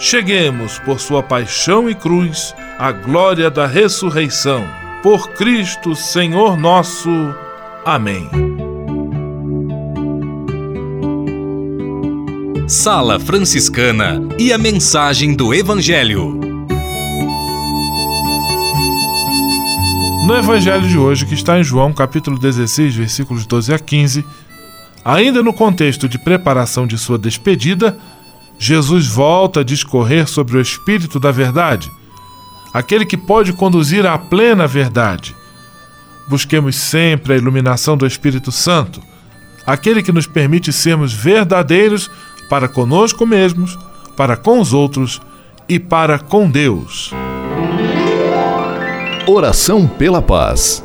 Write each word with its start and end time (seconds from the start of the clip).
cheguemos, 0.00 0.78
por 0.78 0.98
sua 0.98 1.22
paixão 1.22 1.88
e 1.88 1.94
cruz, 1.94 2.54
à 2.78 2.90
glória 2.90 3.50
da 3.50 3.66
ressurreição. 3.66 4.66
Por 5.02 5.28
Cristo, 5.32 5.94
Senhor 5.94 6.56
nosso. 6.56 7.10
Amém. 7.84 8.28
Sala 12.66 13.20
Franciscana 13.20 14.20
e 14.38 14.52
a 14.52 14.58
mensagem 14.58 15.34
do 15.34 15.52
Evangelho. 15.52 16.40
No 20.26 20.36
evangelho 20.36 20.86
de 20.86 20.96
hoje, 20.96 21.26
que 21.26 21.34
está 21.34 21.58
em 21.58 21.64
João, 21.64 21.92
capítulo 21.92 22.38
16, 22.38 22.94
versículos 22.94 23.44
12 23.46 23.74
a 23.74 23.78
15, 23.80 24.24
ainda 25.04 25.42
no 25.42 25.52
contexto 25.52 26.08
de 26.08 26.18
preparação 26.18 26.86
de 26.86 26.96
sua 26.96 27.18
despedida, 27.18 27.98
Jesus 28.62 29.06
volta 29.06 29.60
a 29.60 29.64
discorrer 29.64 30.28
sobre 30.28 30.58
o 30.58 30.60
Espírito 30.60 31.18
da 31.18 31.32
Verdade, 31.32 31.90
aquele 32.74 33.06
que 33.06 33.16
pode 33.16 33.54
conduzir 33.54 34.04
à 34.04 34.18
plena 34.18 34.66
verdade. 34.66 35.34
Busquemos 36.28 36.76
sempre 36.76 37.32
a 37.32 37.36
iluminação 37.38 37.96
do 37.96 38.06
Espírito 38.06 38.52
Santo, 38.52 39.00
aquele 39.66 40.02
que 40.02 40.12
nos 40.12 40.26
permite 40.26 40.74
sermos 40.74 41.10
verdadeiros 41.10 42.10
para 42.50 42.68
conosco 42.68 43.26
mesmos, 43.26 43.78
para 44.14 44.36
com 44.36 44.60
os 44.60 44.74
outros 44.74 45.22
e 45.66 45.78
para 45.78 46.18
com 46.18 46.50
Deus. 46.50 47.12
Oração 49.26 49.88
pela 49.88 50.20
paz. 50.20 50.84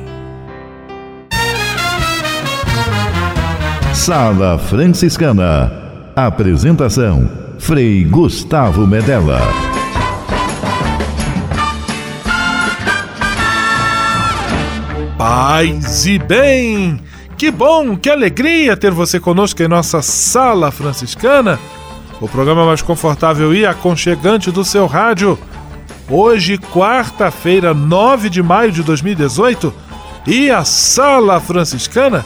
Sala 4.01 4.57
Franciscana. 4.57 5.71
Apresentação: 6.15 7.29
Frei 7.59 8.03
Gustavo 8.03 8.87
Medella. 8.87 9.39
Paz 15.15 16.07
e 16.07 16.17
bem! 16.17 16.99
Que 17.37 17.51
bom, 17.51 17.95
que 17.95 18.09
alegria 18.09 18.75
ter 18.75 18.89
você 18.89 19.19
conosco 19.19 19.61
em 19.61 19.67
nossa 19.67 20.01
sala 20.01 20.71
franciscana, 20.71 21.59
o 22.19 22.27
programa 22.27 22.65
mais 22.65 22.81
confortável 22.81 23.53
e 23.53 23.67
aconchegante 23.67 24.49
do 24.49 24.65
seu 24.65 24.87
rádio. 24.87 25.37
Hoje, 26.09 26.57
quarta-feira, 26.57 27.71
9 27.71 28.31
de 28.31 28.41
maio 28.41 28.71
de 28.71 28.81
2018, 28.81 29.71
e 30.25 30.49
a 30.49 30.65
sala 30.65 31.39
franciscana 31.39 32.25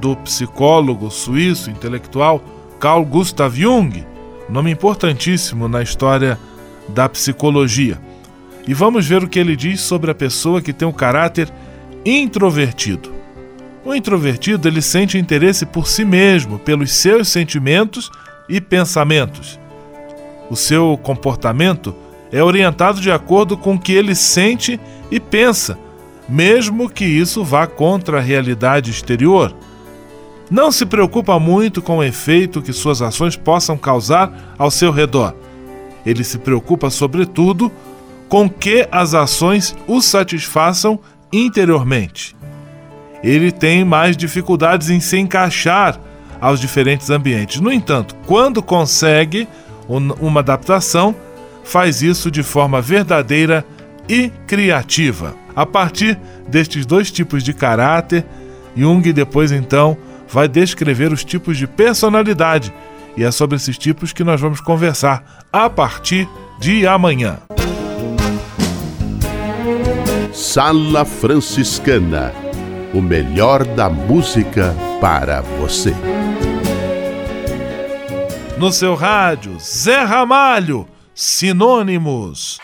do 0.00 0.16
psicólogo 0.16 1.10
suíço 1.10 1.70
intelectual 1.70 2.42
Carl 2.80 3.04
Gustav 3.04 3.54
Jung, 3.56 4.04
nome 4.48 4.70
importantíssimo 4.70 5.68
na 5.68 5.82
história 5.82 6.38
da 6.88 7.08
psicologia. 7.08 8.00
E 8.66 8.74
vamos 8.74 9.06
ver 9.06 9.24
o 9.24 9.28
que 9.28 9.38
ele 9.38 9.56
diz 9.56 9.80
sobre 9.80 10.10
a 10.10 10.14
pessoa 10.14 10.62
que 10.62 10.72
tem 10.72 10.86
um 10.86 10.92
caráter 10.92 11.52
introvertido. 12.04 13.12
O 13.84 13.94
introvertido 13.94 14.68
ele 14.68 14.82
sente 14.82 15.18
interesse 15.18 15.64
por 15.64 15.86
si 15.86 16.04
mesmo, 16.04 16.58
pelos 16.58 16.92
seus 16.92 17.28
sentimentos 17.28 18.10
e 18.48 18.60
pensamentos. 18.60 19.58
O 20.50 20.56
seu 20.56 20.98
comportamento 21.02 21.94
é 22.30 22.42
orientado 22.42 23.00
de 23.00 23.10
acordo 23.10 23.56
com 23.56 23.74
o 23.74 23.78
que 23.78 23.92
ele 23.92 24.14
sente 24.14 24.78
e 25.10 25.18
pensa, 25.18 25.78
mesmo 26.28 26.88
que 26.88 27.04
isso 27.04 27.42
vá 27.42 27.66
contra 27.66 28.18
a 28.18 28.22
realidade 28.22 28.90
exterior. 28.90 29.54
Não 30.50 30.72
se 30.72 30.86
preocupa 30.86 31.38
muito 31.38 31.82
com 31.82 31.98
o 31.98 32.04
efeito 32.04 32.62
que 32.62 32.72
suas 32.72 33.02
ações 33.02 33.36
possam 33.36 33.76
causar 33.76 34.54
ao 34.56 34.70
seu 34.70 34.90
redor. 34.90 35.34
Ele 36.06 36.24
se 36.24 36.38
preocupa, 36.38 36.88
sobretudo, 36.88 37.70
com 38.28 38.48
que 38.48 38.88
as 38.90 39.14
ações 39.14 39.76
o 39.86 40.00
satisfaçam 40.00 40.98
interiormente. 41.30 42.34
Ele 43.22 43.52
tem 43.52 43.84
mais 43.84 44.16
dificuldades 44.16 44.88
em 44.88 45.00
se 45.00 45.18
encaixar 45.18 46.00
aos 46.40 46.60
diferentes 46.60 47.10
ambientes. 47.10 47.60
No 47.60 47.72
entanto, 47.72 48.14
quando 48.26 48.62
consegue 48.62 49.46
uma 49.88 50.40
adaptação, 50.40 51.14
faz 51.64 52.00
isso 52.00 52.30
de 52.30 52.42
forma 52.42 52.80
verdadeira 52.80 53.66
e 54.08 54.30
criativa. 54.46 55.34
A 55.54 55.66
partir 55.66 56.18
destes 56.48 56.86
dois 56.86 57.10
tipos 57.10 57.42
de 57.42 57.52
caráter, 57.52 58.24
Jung 58.76 59.12
depois 59.12 59.50
então 59.52 59.96
vai 60.30 60.48
descrever 60.48 61.12
os 61.12 61.24
tipos 61.24 61.56
de 61.56 61.66
personalidade 61.66 62.72
e 63.16 63.24
é 63.24 63.30
sobre 63.30 63.56
esses 63.56 63.76
tipos 63.76 64.12
que 64.12 64.22
nós 64.22 64.40
vamos 64.40 64.60
conversar 64.60 65.46
a 65.52 65.68
partir 65.68 66.28
de 66.60 66.86
amanhã. 66.86 67.38
Sala 70.32 71.04
Franciscana 71.04 72.32
o 72.92 73.02
melhor 73.02 73.64
da 73.64 73.88
música 73.88 74.74
para 75.00 75.40
você. 75.40 75.94
No 78.56 78.72
seu 78.72 78.94
rádio, 78.94 79.58
Zé 79.60 80.02
Ramalho, 80.02 80.88
Sinônimos. 81.14 82.58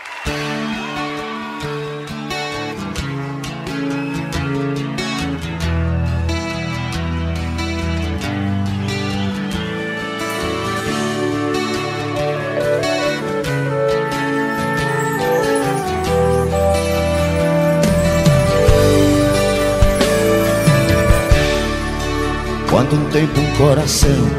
Quanto 22.94 23.10
tempo 23.10 23.40
um 23.40 23.56
coração 23.56 24.30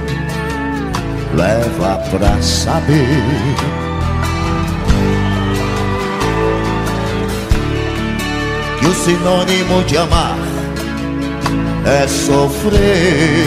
leva 1.36 1.98
pra 2.10 2.42
saber 2.42 3.06
que 8.80 8.86
o 8.86 8.94
sinônimo 8.94 9.84
de 9.84 9.98
amar 9.98 10.38
é 11.86 12.08
sofrer. 12.08 13.46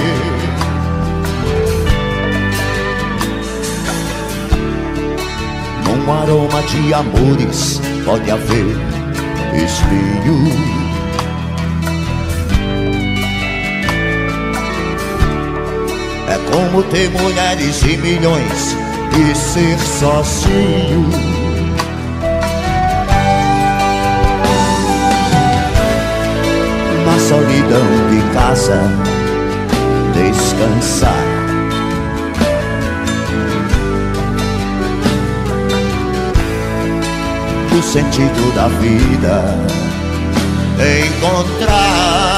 Num 5.87 6.13
aroma 6.13 6.63
de 6.65 6.93
amores 6.93 7.81
pode 8.05 8.31
haver 8.31 8.77
espinhos. 9.55 10.68
Como 16.59 16.83
ter 16.83 17.09
mulheres 17.11 17.83
e 17.83 17.97
milhões 17.99 18.77
e 19.17 19.33
ser 19.33 19.79
sozinho. 19.79 21.09
Na 27.07 27.19
solidão 27.21 27.87
de 28.11 28.35
casa, 28.35 28.83
descansar. 30.15 31.15
O 37.79 37.83
sentido 37.83 38.55
da 38.57 38.67
vida 38.67 39.45
encontrar 41.07 42.38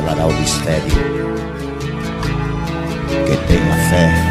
revelará 0.00 0.26
o 0.26 0.32
mistério? 0.32 0.82
Quem 3.26 3.36
tenha 3.46 3.74
fé. 3.90 4.30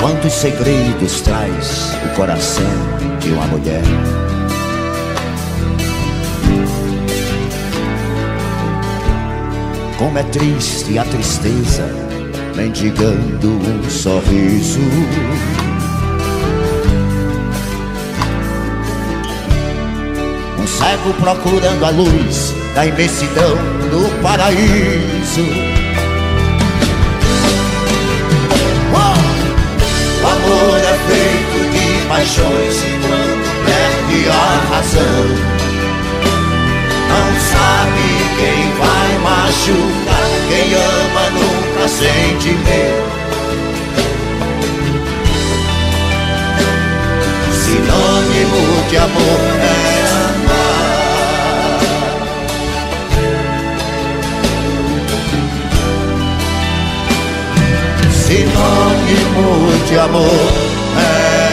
Quantos 0.00 0.32
segredos 0.32 1.20
traz 1.20 1.92
o 2.04 2.16
coração 2.16 2.64
de 3.20 3.30
uma 3.30 3.46
mulher? 3.46 3.82
Como 9.96 10.18
é 10.18 10.22
triste 10.24 10.98
a 10.98 11.04
tristeza, 11.04 11.86
mendigando 12.56 13.50
um 13.50 13.88
sorriso. 13.88 14.80
Um 20.62 20.66
cego 20.68 21.12
procurando 21.14 21.84
a 21.84 21.90
luz 21.90 22.54
da 22.72 22.86
imensidão 22.86 23.56
do 23.90 24.22
paraíso. 24.22 25.42
O 30.22 30.24
amor 30.24 30.78
é 30.78 30.96
feito 31.08 31.58
de 31.72 32.06
paixões 32.06 32.76
e 32.76 32.90
quando 33.02 33.42
perde 33.64 34.28
a 34.28 34.30
razão, 34.72 35.24
não 37.08 37.28
sabe 37.50 38.06
quem 38.38 38.60
vai 38.78 39.10
machucar. 39.18 40.30
Quem 40.48 40.74
ama 40.74 41.24
nunca 41.30 41.88
sente 41.88 42.50
medo. 42.50 43.10
Sinônimo 47.64 48.62
de 48.90 48.96
amor 48.96 49.40
é 49.60 49.91
Sinônimo 58.32 59.84
de 59.86 59.98
amor 59.98 60.24
é 60.96 61.52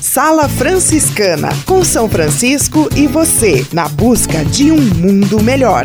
Sala 0.00 0.48
Franciscana, 0.48 1.50
com 1.66 1.84
São 1.84 2.08
Francisco 2.08 2.88
e 2.96 3.06
você, 3.06 3.66
na 3.74 3.86
busca 3.86 4.42
de 4.42 4.72
um 4.72 4.80
mundo 4.80 5.42
melhor. 5.42 5.84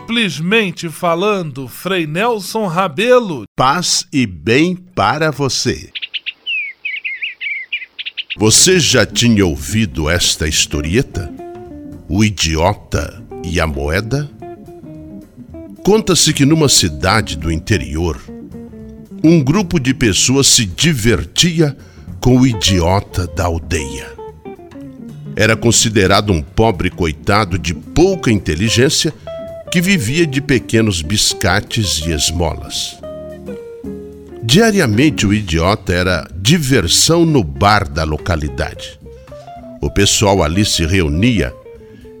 Simplesmente 0.11 0.89
falando, 0.89 1.69
Frei 1.69 2.05
Nelson 2.05 2.67
Rabelo. 2.67 3.45
Paz 3.55 4.05
e 4.11 4.27
bem 4.27 4.75
para 4.75 5.31
você. 5.31 5.89
Você 8.37 8.77
já 8.77 9.05
tinha 9.05 9.45
ouvido 9.45 10.09
esta 10.09 10.49
historieta? 10.49 11.33
O 12.09 12.25
idiota 12.25 13.23
e 13.41 13.57
a 13.57 13.65
moeda? 13.65 14.29
Conta-se 15.81 16.33
que 16.33 16.45
numa 16.45 16.67
cidade 16.67 17.37
do 17.37 17.49
interior, 17.49 18.21
um 19.23 19.41
grupo 19.41 19.79
de 19.79 19.93
pessoas 19.93 20.47
se 20.47 20.65
divertia 20.65 21.77
com 22.19 22.37
o 22.37 22.45
idiota 22.45 23.27
da 23.27 23.45
aldeia. 23.45 24.11
Era 25.37 25.55
considerado 25.55 26.33
um 26.33 26.41
pobre 26.41 26.89
coitado 26.89 27.57
de 27.57 27.73
pouca 27.73 28.29
inteligência 28.29 29.13
que 29.71 29.79
vivia 29.79 30.27
de 30.27 30.41
pequenos 30.41 31.01
biscates 31.01 32.01
e 32.05 32.11
esmolas. 32.11 32.97
Diariamente 34.43 35.25
o 35.25 35.33
idiota 35.33 35.93
era 35.93 36.27
diversão 36.35 37.25
no 37.25 37.41
bar 37.41 37.87
da 37.87 38.03
localidade. 38.03 38.99
O 39.81 39.89
pessoal 39.89 40.43
ali 40.43 40.65
se 40.65 40.85
reunia 40.85 41.53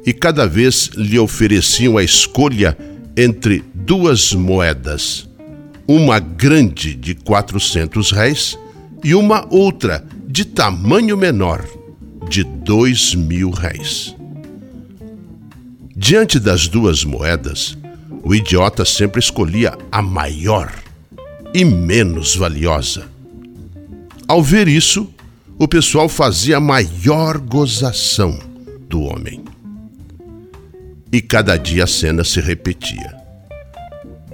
e 0.05 0.13
cada 0.13 0.47
vez 0.47 0.91
lhe 0.95 1.19
ofereciam 1.19 1.97
a 1.97 2.03
escolha 2.03 2.77
entre 3.17 3.61
duas 3.75 4.33
moedas, 4.33 5.27
uma 5.85 6.19
grande 6.19 6.95
de 6.95 7.13
400 7.15 8.11
réis 8.11 8.57
e 9.03 9.13
uma 9.13 9.45
outra 9.53 10.05
de 10.25 10.45
tamanho 10.45 11.17
menor, 11.17 11.65
de 12.29 12.45
dois 12.45 13.13
mil 13.13 13.49
réis. 13.49 14.15
Diante 16.03 16.39
das 16.39 16.67
duas 16.67 17.03
moedas, 17.03 17.77
o 18.23 18.33
idiota 18.33 18.83
sempre 18.83 19.19
escolhia 19.19 19.77
a 19.91 20.01
maior 20.01 20.73
e 21.53 21.63
menos 21.63 22.35
valiosa. 22.35 23.07
Ao 24.27 24.41
ver 24.41 24.67
isso, 24.67 25.07
o 25.59 25.67
pessoal 25.67 26.09
fazia 26.09 26.57
a 26.57 26.59
maior 26.59 27.37
gozação 27.37 28.39
do 28.89 29.03
homem. 29.03 29.43
E 31.13 31.21
cada 31.21 31.55
dia 31.55 31.83
a 31.83 31.87
cena 31.87 32.23
se 32.23 32.41
repetia. 32.41 33.15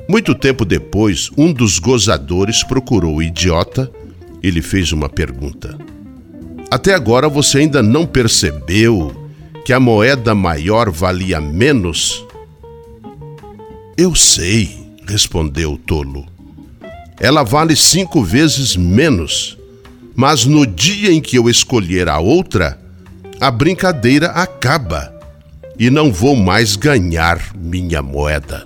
Muito 0.07 0.33
tempo 0.33 0.63
depois, 0.63 1.29
um 1.38 1.51
dos 1.51 1.79
gozadores 1.79 2.63
procurou 2.63 3.17
o 3.17 3.21
idiota 3.21 3.91
ele 4.41 4.62
fez 4.62 4.93
uma 4.93 5.09
pergunta. 5.09 5.77
Até 6.71 6.93
agora 6.93 7.27
você 7.27 7.57
ainda 7.57 7.83
não 7.83 8.05
percebeu 8.05 9.26
que 9.67 9.74
a 9.74 9.81
moeda 9.81 10.33
maior 10.33 10.89
valia 10.89 11.41
menos? 11.41 12.25
Eu 13.97 14.15
sei, 14.15 14.88
respondeu 15.05 15.74
o 15.74 15.77
tolo. 15.77 16.25
Ela 17.19 17.43
vale 17.43 17.75
cinco 17.75 18.24
vezes 18.24 18.77
menos. 18.77 19.57
Mas 20.15 20.45
no 20.45 20.65
dia 20.65 21.12
em 21.12 21.19
que 21.19 21.38
eu 21.38 21.50
escolher 21.50 22.07
a 22.07 22.17
outra, 22.17 22.79
a 23.41 23.51
brincadeira 23.51 24.27
acaba 24.27 25.13
e 25.77 25.89
não 25.89 26.13
vou 26.13 26.33
mais 26.33 26.77
ganhar 26.77 27.53
minha 27.53 28.01
moeda. 28.01 28.65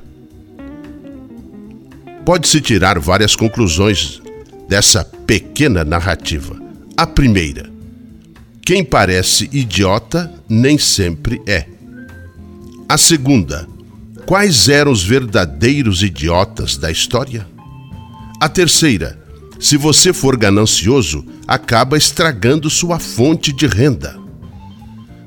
Pode-se 2.24 2.62
tirar 2.62 3.00
várias 3.00 3.36
conclusões 3.36 4.22
dessa 4.70 5.04
pequena 5.04 5.84
narrativa. 5.84 6.62
A 6.96 7.08
primeira: 7.08 7.71
quem 8.66 8.84
parece 8.84 9.50
idiota 9.52 10.32
nem 10.48 10.78
sempre 10.78 11.42
é. 11.48 11.66
A 12.88 12.98
segunda: 12.98 13.68
quais 14.26 14.70
eram 14.70 14.92
os 14.92 15.04
verdadeiros 15.04 16.04
idiotas 16.04 16.78
da 16.78 16.92
história? 16.92 17.48
A 18.40 18.48
terceira: 18.48 19.20
se 19.60 19.78
você 19.78 20.14
for 20.14 20.38
ganancioso, 20.38 21.26
acaba 21.48 21.98
estragando 21.98 22.70
sua 22.70 23.00
fonte 23.00 23.52
de 23.52 23.68
renda. 23.68 24.20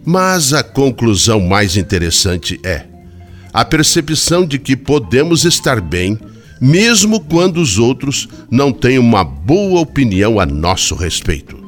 Mas 0.05 0.53
a 0.53 0.63
conclusão 0.63 1.41
mais 1.41 1.77
interessante 1.77 2.61
é 2.63 2.87
a 3.53 3.65
percepção 3.65 4.45
de 4.45 4.59
que 4.59 4.77
podemos 4.77 5.45
estar 5.45 5.81
bem 5.81 6.19
mesmo 6.61 7.21
quando 7.21 7.59
os 7.59 7.79
outros 7.79 8.29
não 8.51 8.73
têm 8.73 8.99
uma 8.99 9.23
boa 9.23 9.81
opinião 9.81 10.41
a 10.41 10.47
nosso 10.47 10.95
respeito. 10.95 11.64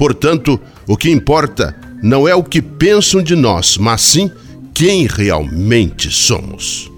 Portanto, 0.00 0.58
o 0.88 0.96
que 0.96 1.10
importa 1.10 1.76
não 2.02 2.26
é 2.26 2.34
o 2.34 2.42
que 2.42 2.62
pensam 2.62 3.22
de 3.22 3.36
nós, 3.36 3.76
mas 3.76 4.00
sim 4.00 4.30
quem 4.72 5.06
realmente 5.06 6.10
somos. 6.10 6.90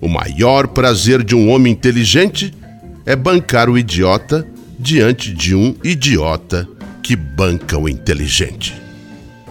O 0.00 0.08
maior 0.08 0.68
prazer 0.68 1.22
de 1.22 1.34
um 1.34 1.50
homem 1.50 1.74
inteligente 1.74 2.54
é 3.04 3.14
bancar 3.14 3.68
o 3.68 3.76
idiota 3.76 4.48
diante 4.78 5.34
de 5.34 5.54
um 5.54 5.74
idiota 5.84 6.66
que 7.02 7.14
banca 7.14 7.76
o 7.76 7.86
inteligente. 7.90 8.74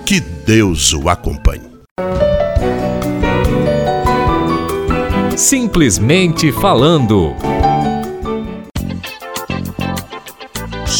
Que 0.04 0.20
Deus 0.20 0.94
o 0.94 1.10
acompanhe. 1.10 1.62
Simplesmente 5.38 6.52
falando. 6.52 7.36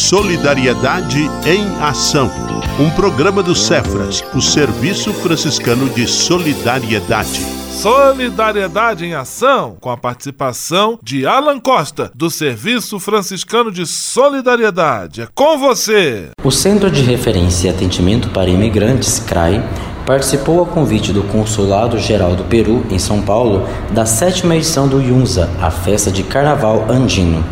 Solidariedade 0.04 1.30
em 1.46 1.82
Ação. 1.82 2.30
Um 2.78 2.90
programa 2.90 3.42
do 3.42 3.54
Cefras, 3.54 4.22
o 4.34 4.40
Serviço 4.42 5.14
Franciscano 5.14 5.88
de 5.88 6.06
Solidariedade. 6.06 7.40
Solidariedade 7.70 9.06
em 9.06 9.14
Ação, 9.14 9.78
com 9.80 9.88
a 9.88 9.96
participação 9.96 10.98
de 11.02 11.26
Alan 11.26 11.58
Costa, 11.58 12.12
do 12.14 12.28
Serviço 12.28 13.00
Franciscano 13.00 13.72
de 13.72 13.86
Solidariedade. 13.86 15.22
É 15.22 15.28
com 15.34 15.56
você! 15.56 16.28
O 16.44 16.50
Centro 16.50 16.90
de 16.90 17.00
Referência 17.00 17.68
e 17.68 17.70
Atendimento 17.70 18.28
para 18.28 18.50
Imigrantes, 18.50 19.18
CRAI, 19.20 19.66
participou 20.04 20.62
a 20.62 20.66
convite 20.66 21.14
do 21.14 21.22
Consulado 21.22 21.98
Geral 21.98 22.36
do 22.36 22.44
Peru, 22.44 22.84
em 22.90 22.98
São 22.98 23.22
Paulo, 23.22 23.66
da 23.90 24.04
sétima 24.04 24.54
edição 24.54 24.86
do 24.86 25.00
Yunza, 25.00 25.48
a 25.62 25.70
festa 25.70 26.10
de 26.10 26.22
Carnaval 26.22 26.84
Andino. 26.90 27.42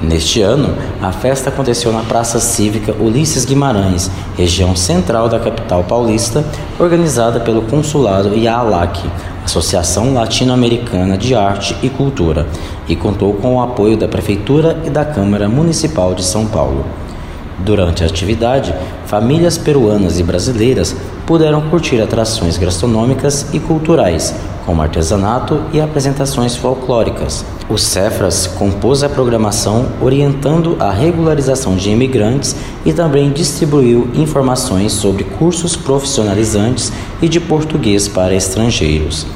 Neste 0.00 0.40
ano, 0.40 0.76
a 1.02 1.10
festa 1.10 1.48
aconteceu 1.48 1.92
na 1.92 2.02
Praça 2.02 2.38
Cívica 2.38 2.94
Ulisses 3.00 3.44
Guimarães, 3.44 4.08
região 4.36 4.76
central 4.76 5.28
da 5.28 5.40
capital 5.40 5.82
paulista, 5.82 6.44
organizada 6.78 7.40
pelo 7.40 7.62
Consulado 7.62 8.32
e 8.32 8.46
a 8.46 8.58
ALAC, 8.58 9.10
Associação 9.44 10.14
Latino-Americana 10.14 11.18
de 11.18 11.34
Arte 11.34 11.76
e 11.82 11.88
Cultura, 11.88 12.46
e 12.88 12.94
contou 12.94 13.34
com 13.34 13.56
o 13.56 13.60
apoio 13.60 13.96
da 13.96 14.06
Prefeitura 14.06 14.80
e 14.84 14.90
da 14.90 15.04
Câmara 15.04 15.48
Municipal 15.48 16.14
de 16.14 16.24
São 16.24 16.46
Paulo. 16.46 16.84
Durante 17.58 18.04
a 18.04 18.06
atividade, 18.06 18.72
famílias 19.08 19.56
peruanas 19.56 20.20
e 20.20 20.22
brasileiras 20.22 20.94
puderam 21.26 21.62
curtir 21.70 21.98
atrações 22.00 22.58
gastronômicas 22.58 23.46
e 23.54 23.58
culturais, 23.58 24.34
como 24.66 24.82
artesanato 24.82 25.62
e 25.72 25.80
apresentações 25.80 26.54
folclóricas. 26.54 27.42
O 27.70 27.78
Cefras 27.78 28.46
compôs 28.46 29.02
a 29.02 29.08
programação 29.08 29.86
orientando 30.02 30.76
a 30.78 30.90
regularização 30.90 31.74
de 31.74 31.88
imigrantes 31.88 32.54
e 32.84 32.92
também 32.92 33.30
distribuiu 33.30 34.10
informações 34.14 34.92
sobre 34.92 35.24
cursos 35.24 35.74
profissionalizantes 35.74 36.92
e 37.22 37.28
de 37.30 37.40
português 37.40 38.08
para 38.08 38.34
estrangeiros. 38.34 39.26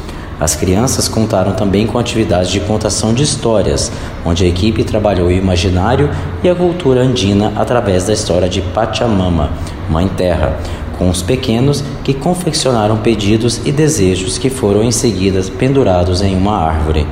As 0.43 0.57
crianças 0.57 1.07
contaram 1.07 1.53
também 1.53 1.87
com 1.87 2.01
atividades 2.01 2.51
de 2.51 2.59
contação 2.59 3.15
de 3.15 3.23
histórias, 3.23 3.93
onde 4.25 4.45
a 4.45 4.49
equipe 4.49 4.83
trabalhou 4.83 5.29
o 5.29 5.31
imaginário 5.31 6.11
e 6.43 6.49
a 6.49 6.55
cultura 6.55 7.01
andina 7.01 7.53
através 7.55 8.07
da 8.07 8.13
história 8.13 8.49
de 8.49 8.61
Pachamama, 8.61 9.51
Mãe 9.89 10.09
Terra, 10.09 10.59
com 10.99 11.09
os 11.09 11.23
pequenos 11.23 11.85
que 12.03 12.13
confeccionaram 12.13 12.97
pedidos 12.97 13.61
e 13.65 13.71
desejos 13.71 14.37
que 14.37 14.51
foram 14.51 14.83
em 14.83 14.91
seguida 14.91 15.41
pendurados 15.61 16.23
em 16.23 16.37
uma 16.37 16.59
árvore. 16.59 17.07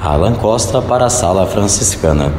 Alan 0.00 0.34
Costa 0.34 0.80
para 0.80 1.06
a 1.06 1.10
Sala 1.10 1.44
Franciscana. 1.44 2.34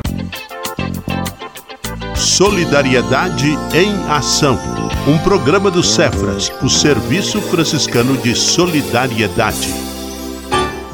Solidariedade 2.15 3.49
em 3.75 3.93
Ação. 4.09 4.57
Um 5.05 5.17
programa 5.17 5.69
do 5.69 5.83
Cefras, 5.83 6.49
o 6.63 6.69
Serviço 6.69 7.41
Franciscano 7.41 8.15
de 8.15 8.33
Solidariedade. 8.33 9.86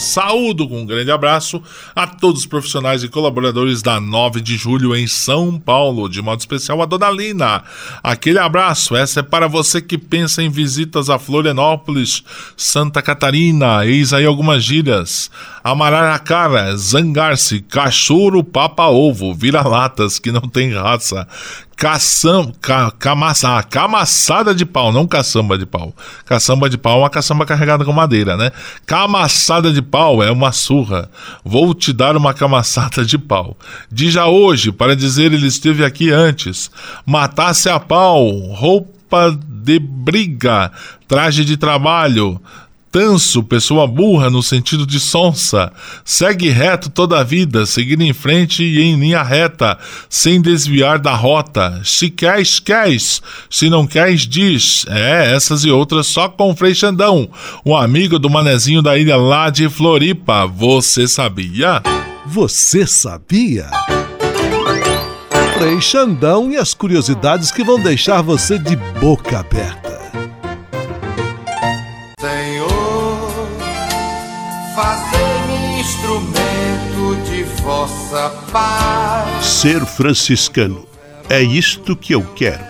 Saúdo 0.00 0.66
com 0.66 0.80
um 0.80 0.86
grande 0.86 1.10
abraço 1.10 1.62
a 1.94 2.06
todos 2.06 2.40
os 2.40 2.46
profissionais 2.46 3.04
e 3.04 3.08
colaboradores 3.08 3.82
da 3.82 4.00
9 4.00 4.40
de 4.40 4.56
julho 4.56 4.96
em 4.96 5.06
São 5.06 5.58
Paulo, 5.58 6.08
de 6.08 6.22
modo 6.22 6.40
especial 6.40 6.80
a 6.80 6.86
Dona 6.86 7.10
Lina. 7.10 7.62
Aquele 8.02 8.38
abraço, 8.38 8.96
essa 8.96 9.20
é 9.20 9.22
para 9.22 9.46
você 9.46 9.80
que 9.80 9.98
pensa 9.98 10.42
em 10.42 10.48
visitas 10.48 11.10
a 11.10 11.18
Florianópolis, 11.18 12.24
Santa 12.56 13.02
Catarina, 13.02 13.84
eis 13.84 14.14
aí 14.14 14.24
algumas 14.24 14.64
gírias. 14.64 15.30
Amararacara, 15.62 16.74
zangar-se, 16.76 17.60
cachorro 17.60 18.42
papa-ovo, 18.42 19.34
vira-latas 19.34 20.18
que 20.18 20.32
não 20.32 20.40
tem 20.40 20.72
raça, 20.72 21.28
caçam, 21.80 22.52
ca, 22.60 22.90
camaça, 22.90 23.56
ah, 23.56 23.62
camaçada 23.62 24.54
de 24.54 24.66
pau, 24.66 24.92
não 24.92 25.06
caçamba 25.06 25.56
de 25.56 25.64
pau. 25.64 25.94
Caçamba 26.26 26.68
de 26.68 26.76
pau 26.76 26.98
é 26.98 27.02
uma 27.04 27.08
caçamba 27.08 27.46
carregada 27.46 27.86
com 27.86 27.92
madeira, 27.92 28.36
né? 28.36 28.52
Camaçada 28.84 29.72
de 29.72 29.80
pau 29.80 30.22
é 30.22 30.30
uma 30.30 30.52
surra. 30.52 31.10
Vou 31.42 31.72
te 31.72 31.90
dar 31.90 32.18
uma 32.18 32.34
camaçada 32.34 33.02
de 33.02 33.16
pau. 33.16 33.56
Dija 33.90 34.26
hoje, 34.26 34.70
para 34.70 34.94
dizer 34.94 35.32
ele 35.32 35.46
esteve 35.46 35.82
aqui 35.82 36.10
antes. 36.10 36.70
Matasse 37.06 37.70
a 37.70 37.80
pau, 37.80 38.28
roupa 38.28 39.34
de 39.48 39.78
briga, 39.78 40.70
traje 41.08 41.46
de 41.46 41.56
trabalho, 41.56 42.38
Tanso, 42.90 43.44
pessoa 43.44 43.86
burra 43.86 44.28
no 44.28 44.42
sentido 44.42 44.84
de 44.84 44.98
sonsa, 44.98 45.72
segue 46.04 46.48
reto 46.48 46.90
toda 46.90 47.20
a 47.20 47.22
vida, 47.22 47.64
seguindo 47.64 48.02
em 48.02 48.12
frente 48.12 48.64
e 48.64 48.80
em 48.82 48.98
linha 48.98 49.22
reta, 49.22 49.78
sem 50.08 50.40
desviar 50.40 50.98
da 50.98 51.14
rota. 51.14 51.80
Se 51.84 52.10
queres, 52.10 52.58
queres. 52.58 53.22
Se 53.48 53.70
não 53.70 53.86
queres, 53.86 54.22
diz. 54.26 54.84
É, 54.88 55.32
essas 55.32 55.64
e 55.64 55.70
outras 55.70 56.08
só 56.08 56.28
com 56.28 56.54
Frei 56.56 56.74
Xandão, 56.74 57.30
um 57.64 57.76
amigo 57.76 58.18
do 58.18 58.28
manezinho 58.28 58.82
da 58.82 58.98
ilha 58.98 59.16
lá 59.16 59.50
de 59.50 59.68
Floripa. 59.68 60.46
Você 60.46 61.06
sabia? 61.06 61.80
Você 62.26 62.86
sabia? 62.88 63.70
Frei 65.56 65.80
Xandão 65.80 66.50
e 66.50 66.56
as 66.56 66.74
curiosidades 66.74 67.52
que 67.52 67.62
vão 67.62 67.78
deixar 67.78 68.20
você 68.20 68.58
de 68.58 68.74
boca 69.00 69.38
aberta. 69.38 69.89
De 77.80 77.92
vossa 77.92 78.30
paz. 78.52 79.44
Ser 79.44 79.86
franciscano 79.86 80.86
é 81.28 81.40
isto 81.40 81.96
que 81.96 82.14
eu 82.14 82.22
quero. 82.34 82.69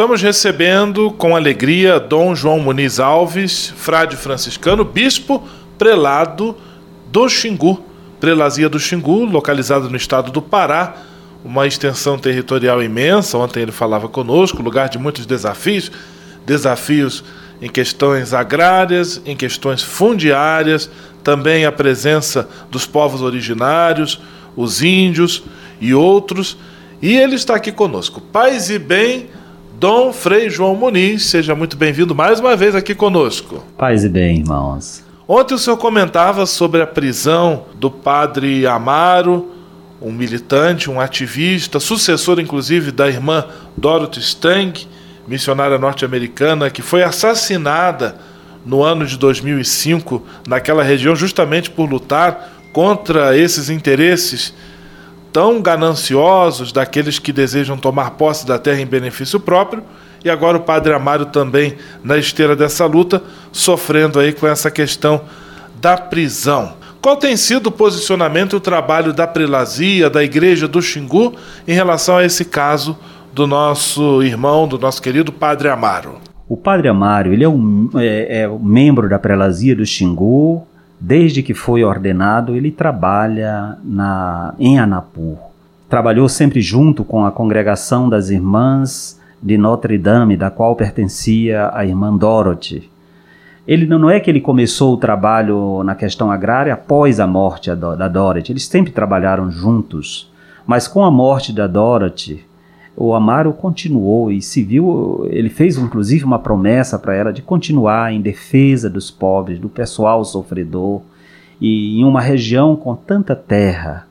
Estamos 0.00 0.22
recebendo 0.22 1.10
com 1.10 1.36
alegria 1.36 2.00
Dom 2.00 2.34
João 2.34 2.58
Muniz 2.58 2.98
Alves, 2.98 3.68
frade 3.76 4.16
franciscano, 4.16 4.82
bispo 4.82 5.46
prelado 5.76 6.56
do 7.12 7.28
Xingu, 7.28 7.84
prelazia 8.18 8.66
do 8.66 8.80
Xingu, 8.80 9.26
localizado 9.26 9.90
no 9.90 9.96
estado 9.98 10.32
do 10.32 10.40
Pará, 10.40 10.96
uma 11.44 11.66
extensão 11.66 12.16
territorial 12.18 12.82
imensa. 12.82 13.36
Ontem 13.36 13.60
ele 13.60 13.72
falava 13.72 14.08
conosco, 14.08 14.62
lugar 14.62 14.88
de 14.88 14.98
muitos 14.98 15.26
desafios, 15.26 15.92
desafios 16.46 17.22
em 17.60 17.68
questões 17.68 18.32
agrárias, 18.32 19.20
em 19.26 19.36
questões 19.36 19.82
fundiárias, 19.82 20.90
também 21.22 21.66
a 21.66 21.72
presença 21.72 22.48
dos 22.70 22.86
povos 22.86 23.20
originários, 23.20 24.18
os 24.56 24.82
índios 24.82 25.42
e 25.78 25.92
outros. 25.92 26.56
E 27.02 27.18
ele 27.18 27.34
está 27.34 27.54
aqui 27.54 27.70
conosco. 27.70 28.18
Paz 28.18 28.70
e 28.70 28.78
bem 28.78 29.28
Dom 29.80 30.12
Frei 30.12 30.50
João 30.50 30.76
Muniz, 30.76 31.24
seja 31.24 31.54
muito 31.54 31.74
bem-vindo 31.74 32.14
mais 32.14 32.38
uma 32.38 32.54
vez 32.54 32.74
aqui 32.74 32.94
conosco. 32.94 33.64
Paz 33.78 34.04
e 34.04 34.10
bem, 34.10 34.40
irmãos. 34.40 35.02
Ontem 35.26 35.54
o 35.54 35.58
senhor 35.58 35.78
comentava 35.78 36.44
sobre 36.44 36.82
a 36.82 36.86
prisão 36.86 37.64
do 37.76 37.90
padre 37.90 38.66
Amaro, 38.66 39.50
um 39.98 40.12
militante, 40.12 40.90
um 40.90 41.00
ativista, 41.00 41.80
sucessor 41.80 42.38
inclusive 42.38 42.92
da 42.92 43.08
irmã 43.08 43.46
Dorothy 43.74 44.20
Stang, 44.20 44.86
missionária 45.26 45.78
norte-americana, 45.78 46.68
que 46.68 46.82
foi 46.82 47.02
assassinada 47.02 48.16
no 48.66 48.82
ano 48.82 49.06
de 49.06 49.16
2005 49.16 50.22
naquela 50.46 50.82
região 50.82 51.16
justamente 51.16 51.70
por 51.70 51.88
lutar 51.88 52.52
contra 52.70 53.34
esses 53.34 53.70
interesses 53.70 54.52
tão 55.32 55.60
gananciosos 55.60 56.72
daqueles 56.72 57.18
que 57.18 57.32
desejam 57.32 57.76
tomar 57.76 58.12
posse 58.12 58.46
da 58.46 58.58
terra 58.58 58.80
em 58.80 58.86
benefício 58.86 59.38
próprio, 59.38 59.82
e 60.24 60.28
agora 60.28 60.58
o 60.58 60.62
padre 60.62 60.92
Amário 60.92 61.26
também 61.26 61.76
na 62.04 62.18
esteira 62.18 62.54
dessa 62.54 62.84
luta, 62.86 63.22
sofrendo 63.52 64.18
aí 64.18 64.32
com 64.32 64.46
essa 64.46 64.70
questão 64.70 65.22
da 65.80 65.96
prisão. 65.96 66.74
Qual 67.00 67.16
tem 67.16 67.36
sido 67.36 67.68
o 67.68 67.72
posicionamento 67.72 68.52
e 68.52 68.56
o 68.56 68.60
trabalho 68.60 69.14
da 69.14 69.26
prelazia, 69.26 70.10
da 70.10 70.22
igreja 70.22 70.68
do 70.68 70.82
Xingu, 70.82 71.34
em 71.66 71.72
relação 71.72 72.18
a 72.18 72.24
esse 72.24 72.44
caso 72.44 72.98
do 73.32 73.46
nosso 73.46 74.22
irmão, 74.22 74.68
do 74.68 74.78
nosso 74.78 75.00
querido 75.00 75.32
padre 75.32 75.68
Amaro? 75.68 76.18
O 76.46 76.56
padre 76.56 76.88
Amário, 76.88 77.32
ele 77.32 77.44
é 77.44 77.48
um, 77.48 77.88
é, 77.94 78.42
é 78.42 78.48
um 78.48 78.58
membro 78.58 79.08
da 79.08 79.18
prelazia 79.18 79.74
do 79.74 79.86
Xingu, 79.86 80.66
Desde 81.00 81.42
que 81.42 81.54
foi 81.54 81.82
ordenado, 81.82 82.54
ele 82.54 82.70
trabalha 82.70 83.78
na, 83.82 84.54
em 84.58 84.78
Anapur. 84.78 85.38
Trabalhou 85.88 86.28
sempre 86.28 86.60
junto 86.60 87.02
com 87.02 87.24
a 87.24 87.32
congregação 87.32 88.08
das 88.08 88.28
Irmãs 88.28 89.18
de 89.42 89.56
Notre 89.56 89.96
Dame, 89.96 90.36
da 90.36 90.50
qual 90.50 90.76
pertencia 90.76 91.70
a 91.72 91.86
irmã 91.86 92.14
Dorothy. 92.14 92.90
Ele 93.66 93.86
não 93.86 94.10
é 94.10 94.20
que 94.20 94.30
ele 94.30 94.42
começou 94.42 94.92
o 94.92 94.98
trabalho 94.98 95.82
na 95.82 95.94
questão 95.94 96.30
agrária 96.30 96.74
após 96.74 97.18
a 97.18 97.26
morte 97.26 97.74
da 97.74 98.06
Dorothy, 98.06 98.52
eles 98.52 98.66
sempre 98.66 98.92
trabalharam 98.92 99.50
juntos. 99.50 100.30
Mas 100.66 100.86
com 100.86 101.02
a 101.02 101.10
morte 101.10 101.52
da 101.52 101.66
Dorothy, 101.66 102.44
o 103.02 103.14
Amaro 103.14 103.54
continuou 103.54 104.30
e 104.30 104.42
se 104.42 104.62
viu, 104.62 105.26
ele 105.30 105.48
fez 105.48 105.78
inclusive 105.78 106.22
uma 106.22 106.38
promessa 106.38 106.98
para 106.98 107.14
ela 107.14 107.32
de 107.32 107.40
continuar 107.40 108.12
em 108.12 108.20
defesa 108.20 108.90
dos 108.90 109.10
pobres, 109.10 109.58
do 109.58 109.70
pessoal 109.70 110.22
sofredor. 110.22 111.00
E 111.58 111.98
em 111.98 112.04
uma 112.04 112.20
região 112.20 112.76
com 112.76 112.94
tanta 112.94 113.34
terra, 113.34 114.06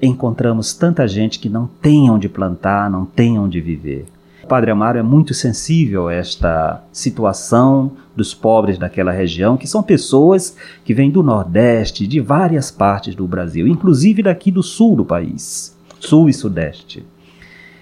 encontramos 0.00 0.72
tanta 0.74 1.08
gente 1.08 1.40
que 1.40 1.48
não 1.48 1.66
tem 1.66 2.08
onde 2.08 2.28
plantar, 2.28 2.88
não 2.88 3.04
tem 3.04 3.36
onde 3.36 3.60
viver. 3.60 4.06
O 4.44 4.46
Padre 4.46 4.70
Amaro 4.70 4.98
é 4.98 5.02
muito 5.02 5.34
sensível 5.34 6.06
a 6.06 6.14
esta 6.14 6.80
situação 6.92 7.90
dos 8.14 8.32
pobres 8.32 8.78
daquela 8.78 9.10
região, 9.10 9.56
que 9.56 9.66
são 9.66 9.82
pessoas 9.82 10.56
que 10.84 10.94
vêm 10.94 11.10
do 11.10 11.20
Nordeste, 11.20 12.06
de 12.06 12.20
várias 12.20 12.70
partes 12.70 13.16
do 13.16 13.26
Brasil, 13.26 13.66
inclusive 13.66 14.22
daqui 14.22 14.52
do 14.52 14.62
sul 14.62 14.94
do 14.94 15.04
país, 15.04 15.76
sul 15.98 16.28
e 16.28 16.32
sudeste 16.32 17.04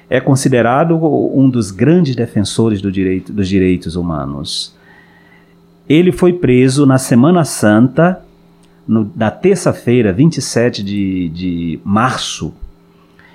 é 0.09 0.21
considerado 0.21 0.95
um 1.35 1.49
dos 1.51 1.71
grandes 1.71 2.15
defensores 2.15 2.81
do 2.81 2.91
direito, 2.93 3.33
dos 3.33 3.49
direitos 3.49 3.97
humanos. 3.97 4.75
Ele 5.89 6.13
foi 6.13 6.33
preso 6.33 6.87
na 6.87 6.99
Semana 6.99 7.45
Santa, 7.45 8.21
no, 8.87 9.11
na 9.17 9.31
terça-feira, 9.31 10.13
27 10.13 10.83
de, 10.83 11.29
de 11.31 11.81
março, 11.85 12.55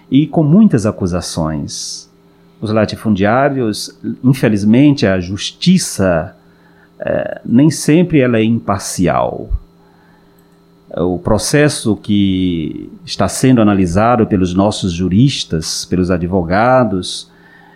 e 0.10 0.28
com 0.28 0.44
muitas 0.44 0.86
acusações. 0.86 2.10
Os 2.62 2.72
latifundiários, 2.72 3.98
infelizmente, 4.24 5.06
a 5.06 5.20
justiça 5.20 6.36
é, 7.00 7.42
nem 7.46 7.70
sempre 7.70 8.20
ela 8.20 8.38
é 8.38 8.44
imparcial 8.44 9.50
o 10.98 11.18
processo 11.18 11.96
que 11.96 12.90
está 13.06 13.28
sendo 13.28 13.62
analisado 13.62 14.28
pelos 14.28 14.54
nossos 14.54 14.92
juristas, 14.92 15.86
pelos 15.86 16.12
advogados, 16.12 17.32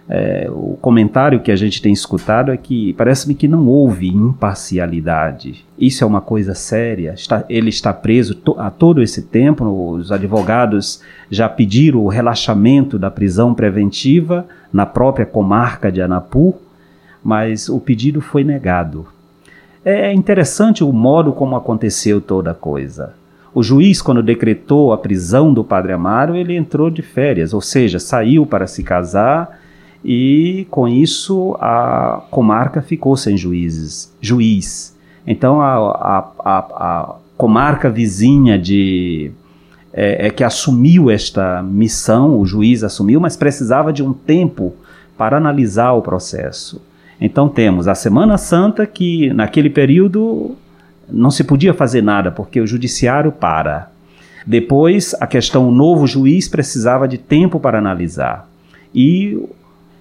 é, 0.07 0.47
o 0.51 0.77
comentário 0.79 1.39
que 1.39 1.51
a 1.51 1.55
gente 1.55 1.81
tem 1.81 1.91
escutado 1.91 2.51
é 2.51 2.57
que 2.57 2.93
parece-me 2.93 3.33
que 3.33 3.47
não 3.47 3.67
houve 3.67 4.07
imparcialidade. 4.07 5.65
Isso 5.79 6.03
é 6.03 6.07
uma 6.07 6.21
coisa 6.21 6.53
séria. 6.53 7.13
Está, 7.13 7.43
ele 7.49 7.69
está 7.69 7.91
preso 7.91 8.35
to, 8.35 8.55
a 8.59 8.69
todo 8.69 9.01
esse 9.01 9.23
tempo. 9.23 9.65
Os 9.65 10.11
advogados 10.11 11.01
já 11.29 11.49
pediram 11.49 12.01
o 12.01 12.07
relaxamento 12.07 12.99
da 12.99 13.09
prisão 13.09 13.53
preventiva 13.55 14.45
na 14.71 14.85
própria 14.85 15.25
comarca 15.25 15.91
de 15.91 16.01
Anapu, 16.01 16.55
mas 17.23 17.67
o 17.67 17.79
pedido 17.79 18.21
foi 18.21 18.43
negado. 18.43 19.07
É 19.85 20.11
interessante 20.11 20.83
o 20.83 20.91
modo 20.91 21.31
como 21.31 21.55
aconteceu 21.55 22.19
toda 22.19 22.49
a 22.49 22.55
coisa. 22.55 23.13
O 23.53 23.61
juiz, 23.61 24.01
quando 24.01 24.23
decretou 24.23 24.91
a 24.91 24.97
prisão 24.97 25.53
do 25.53 25.63
padre 25.63 25.93
Amaro, 25.93 26.35
ele 26.35 26.57
entrou 26.57 26.89
de 26.89 27.03
férias, 27.03 27.53
ou 27.53 27.61
seja, 27.61 27.99
saiu 27.99 28.47
para 28.47 28.65
se 28.65 28.81
casar 28.81 29.59
e 30.03 30.65
com 30.71 30.87
isso 30.87 31.55
a 31.59 32.23
comarca 32.31 32.81
ficou 32.81 33.15
sem 33.15 33.37
juízes, 33.37 34.11
juiz. 34.19 34.97
Então 35.25 35.61
a, 35.61 35.75
a, 35.75 36.31
a, 36.39 36.59
a 36.59 37.15
comarca 37.37 37.87
vizinha 37.87 38.57
de 38.57 39.31
é, 39.93 40.27
é, 40.27 40.29
que 40.31 40.43
assumiu 40.43 41.11
esta 41.11 41.61
missão, 41.61 42.39
o 42.39 42.45
juiz 42.45 42.83
assumiu, 42.83 43.19
mas 43.19 43.37
precisava 43.37 43.93
de 43.93 44.01
um 44.01 44.13
tempo 44.13 44.73
para 45.15 45.37
analisar 45.37 45.93
o 45.93 46.01
processo. 46.01 46.81
Então 47.19 47.47
temos 47.47 47.87
a 47.87 47.95
Semana 47.95 48.37
Santa 48.37 48.85
que 48.85 49.33
naquele 49.33 49.69
período 49.69 50.55
não 51.09 51.31
se 51.31 51.43
podia 51.43 51.73
fazer 51.73 52.01
nada 52.01 52.31
porque 52.31 52.59
o 52.59 52.67
judiciário 52.67 53.31
para. 53.31 53.91
Depois 54.45 55.15
a 55.19 55.27
questão 55.27 55.67
o 55.67 55.71
novo 55.71 56.05
juiz 56.05 56.47
precisava 56.47 57.07
de 57.07 57.17
tempo 57.17 57.59
para 57.59 57.77
analisar. 57.77 58.49
E 58.93 59.39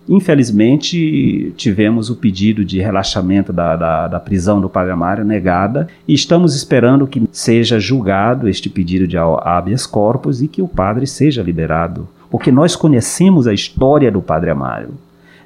Infelizmente, 0.08 1.54
tivemos 1.56 2.10
o 2.10 2.16
pedido 2.16 2.64
de 2.64 2.78
relaxamento 2.78 3.52
da, 3.52 3.74
da, 3.74 4.08
da, 4.08 4.20
prisão 4.20 4.60
do 4.60 4.68
Padre 4.68 4.92
Amário 4.92 5.24
negada 5.24 5.88
e 6.06 6.12
estamos 6.12 6.54
esperando 6.54 7.06
que 7.06 7.22
seja 7.32 7.80
julgado 7.80 8.46
este 8.46 8.68
pedido 8.68 9.06
de 9.06 9.16
habeas 9.16 9.86
corpus 9.86 10.42
e 10.42 10.48
que 10.48 10.60
o 10.60 10.68
padre 10.68 11.06
seja 11.06 11.42
liberado, 11.42 12.06
porque 12.30 12.52
nós 12.52 12.76
conhecemos 12.76 13.46
a 13.46 13.54
história 13.54 14.12
do 14.12 14.20
Padre 14.20 14.50
Amário. 14.50 14.90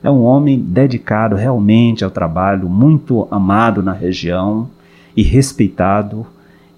É 0.02 0.10
um 0.10 0.22
homem 0.22 0.58
dedicado 0.58 1.34
realmente 1.36 2.04
ao 2.04 2.10
trabalho, 2.10 2.68
muito 2.68 3.26
amado 3.30 3.82
na 3.82 3.92
região 3.92 4.68
e 5.16 5.22
respeitado, 5.22 6.26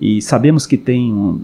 e 0.00 0.22
sabemos 0.22 0.66
que 0.66 0.78
tem, 0.78 1.40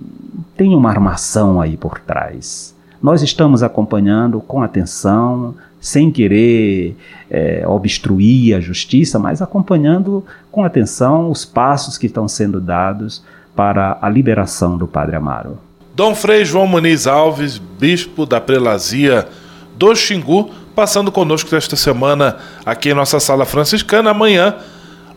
tem 0.57 0.75
uma 0.75 0.89
armação 0.89 1.61
aí 1.61 1.77
por 1.77 2.01
trás. 2.01 2.75
Nós 3.03 3.23
estamos 3.23 3.63
acompanhando 3.63 4.41
com 4.41 4.63
atenção, 4.63 5.55
sem 5.81 6.11
querer 6.11 6.97
é, 7.31 7.65
obstruir 7.67 8.57
a 8.57 8.61
justiça, 8.61 9.19
mas 9.19 9.43
acompanhando 9.43 10.25
com 10.51 10.65
atenção 10.65 11.31
os 11.31 11.45
passos 11.45 11.99
que 11.99 12.07
estão 12.07 12.27
sendo 12.27 12.61
dados 12.61 13.23
para 13.55 13.99
a 14.01 14.09
liberação 14.09 14.77
do 14.77 14.87
Padre 14.87 15.17
Amaro. 15.17 15.59
Dom 15.95 16.15
Frei 16.15 16.45
João 16.45 16.67
Muniz 16.67 17.07
Alves, 17.07 17.59
bispo 17.59 18.27
da 18.27 18.41
prelazia 18.41 19.29
do 19.77 19.95
Xingu, 19.95 20.51
passando 20.77 21.11
conosco 21.11 21.57
esta 21.57 21.75
semana 21.75 22.37
aqui 22.65 22.91
em 22.91 22.95
nossa 22.95 23.19
sala 23.19 23.47
franciscana. 23.47 24.11
Amanhã, 24.11 24.57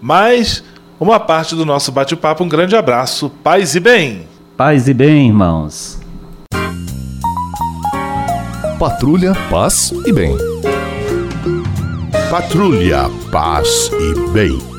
mais 0.02 0.64
uma 0.98 1.20
parte 1.20 1.54
do 1.54 1.66
nosso 1.66 1.92
bate-papo. 1.92 2.46
Um 2.46 2.50
grande 2.50 2.78
abraço, 2.78 3.30
paz 3.44 3.76
e 3.76 3.80
bem. 3.82 4.26
Paz 4.56 4.88
e 4.88 4.94
bem, 4.94 5.28
irmãos. 5.28 6.00
Patrulha, 8.80 9.34
paz 9.52 9.94
e 10.06 10.12
bem. 10.14 10.38
Patrulha, 12.30 13.10
paz 13.30 13.92
e 13.94 14.32
bem. 14.32 14.79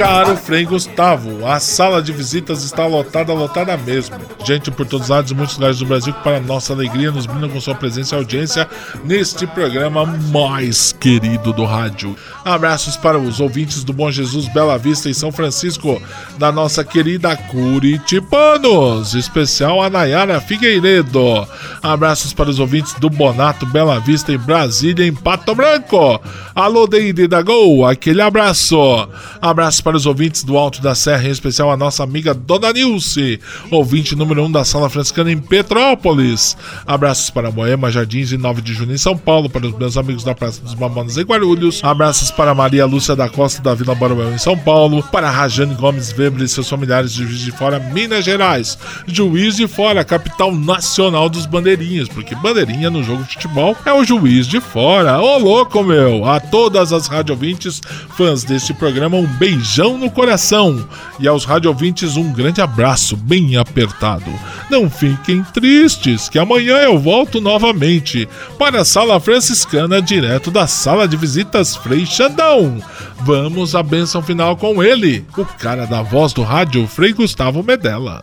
Caro 0.00 0.34
Frei 0.34 0.64
Gustavo, 0.64 1.46
a 1.46 1.60
sala 1.60 2.00
de 2.00 2.10
visitas 2.10 2.64
está 2.64 2.86
lotada, 2.86 3.34
lotada 3.34 3.76
mesmo. 3.76 4.16
Gente 4.46 4.70
por 4.70 4.86
todos 4.86 5.04
os 5.04 5.10
lados 5.10 5.30
e 5.30 5.34
muitos 5.34 5.56
lugares 5.56 5.78
do 5.78 5.84
Brasil 5.84 6.14
que, 6.14 6.24
para 6.24 6.40
nossa 6.40 6.72
alegria, 6.72 7.10
nos 7.10 7.26
brindam 7.26 7.50
com 7.50 7.60
sua 7.60 7.74
presença 7.74 8.14
e 8.14 8.18
audiência 8.18 8.66
neste 9.04 9.46
programa 9.46 10.06
mais 10.06 10.90
querido 10.98 11.52
do 11.52 11.66
rádio. 11.66 12.16
Abraços 12.42 12.96
para 12.96 13.18
os 13.18 13.40
ouvintes 13.40 13.84
do 13.84 13.92
Bom 13.92 14.10
Jesus 14.10 14.48
Bela 14.48 14.78
Vista 14.78 15.10
em 15.10 15.12
São 15.12 15.30
Francisco, 15.30 16.00
da 16.38 16.50
nossa 16.50 16.82
querida 16.82 17.36
Curitibanos, 17.36 19.12
especial 19.12 19.82
a 19.82 19.90
Nayara 19.90 20.40
Figueiredo. 20.40 21.46
Abraços 21.82 22.32
para 22.32 22.48
os 22.48 22.58
ouvintes 22.58 22.94
do 22.94 23.10
Bonato 23.10 23.66
Bela 23.66 24.00
Vista 24.00 24.32
em 24.32 24.38
Brasília, 24.38 25.06
em 25.06 25.14
Pato 25.14 25.54
Branco. 25.54 26.18
Alô, 26.54 26.86
Deide 26.86 27.28
da 27.28 27.42
Gol, 27.42 27.86
aquele 27.86 28.22
abraço. 28.22 29.06
Abraços 29.42 29.82
para 29.82 29.89
os 29.96 30.06
ouvintes 30.06 30.44
do 30.44 30.56
Alto 30.56 30.82
da 30.82 30.94
Serra, 30.94 31.28
em 31.28 31.30
especial 31.30 31.70
a 31.70 31.76
nossa 31.76 32.02
amiga 32.02 32.34
Dona 32.34 32.72
Nilce, 32.72 33.40
ouvinte 33.70 34.14
número 34.16 34.42
1 34.42 34.44
um 34.44 34.52
da 34.52 34.64
Sala 34.64 34.90
Franciscana 34.90 35.30
em 35.30 35.38
Petrópolis. 35.38 36.56
Abraços 36.86 37.30
para 37.30 37.50
Moema 37.50 37.90
Jardins 37.90 38.32
e 38.32 38.36
9 38.36 38.62
de 38.62 38.74
junho 38.74 38.92
em 38.92 38.98
São 38.98 39.16
Paulo, 39.16 39.48
para 39.48 39.66
os 39.66 39.76
meus 39.76 39.96
amigos 39.96 40.24
da 40.24 40.34
Praça 40.34 40.60
dos 40.60 40.74
Mamonas 40.74 41.16
em 41.16 41.22
Guarulhos. 41.22 41.80
Abraços 41.82 42.30
para 42.30 42.54
Maria 42.54 42.86
Lúcia 42.86 43.16
da 43.16 43.28
Costa 43.28 43.62
da 43.62 43.74
Vila 43.74 43.94
Baruel 43.94 44.32
em 44.32 44.38
São 44.38 44.56
Paulo, 44.56 45.02
para 45.02 45.30
Rajane 45.30 45.74
Gomes 45.74 46.12
Weber 46.12 46.42
e 46.42 46.48
seus 46.48 46.68
familiares 46.68 47.12
de 47.12 47.24
Juiz 47.24 47.40
de 47.40 47.52
Fora, 47.52 47.78
Minas 47.78 48.24
Gerais. 48.24 48.78
Juiz 49.06 49.56
de 49.56 49.66
Fora, 49.66 50.04
capital 50.04 50.54
nacional 50.54 51.28
dos 51.28 51.46
bandeirinhas, 51.46 52.08
porque 52.08 52.34
bandeirinha 52.34 52.90
no 52.90 53.02
jogo 53.02 53.24
de 53.24 53.34
futebol 53.34 53.76
é 53.84 53.92
o 53.92 54.04
Juiz 54.04 54.46
de 54.46 54.60
Fora. 54.60 55.20
Ô 55.20 55.38
louco, 55.38 55.82
meu! 55.82 56.24
A 56.24 56.38
todas 56.38 56.92
as 56.92 57.06
radiovintes 57.06 57.80
fãs 58.16 58.44
deste 58.44 58.74
programa, 58.74 59.16
um 59.16 59.26
beijão 59.26 59.79
no 59.88 60.10
coração. 60.10 60.86
E 61.18 61.26
aos 61.26 61.44
radiovintes, 61.44 62.16
um 62.16 62.32
grande 62.32 62.60
abraço 62.60 63.16
bem 63.16 63.56
apertado. 63.56 64.30
Não 64.70 64.90
fiquem 64.90 65.42
tristes, 65.42 66.28
que 66.28 66.38
amanhã 66.38 66.76
eu 66.78 66.98
volto 66.98 67.40
novamente 67.40 68.28
para 68.58 68.82
a 68.82 68.84
Sala 68.84 69.18
Franciscana, 69.18 70.02
direto 70.02 70.50
da 70.50 70.66
Sala 70.66 71.08
de 71.08 71.16
Visitas 71.16 71.74
Frei 71.76 72.04
Xandão. 72.04 72.82
Vamos 73.20 73.74
à 73.74 73.82
benção 73.82 74.22
final 74.22 74.56
com 74.56 74.82
ele, 74.82 75.24
o 75.36 75.44
cara 75.44 75.86
da 75.86 76.02
voz 76.02 76.32
do 76.32 76.42
rádio, 76.42 76.86
Frei 76.86 77.12
Gustavo 77.12 77.62
Medella. 77.62 78.22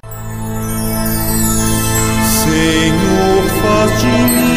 Senhor, 2.43 3.43
faz 3.61 4.01
de 4.01 4.07
mim 4.07 4.56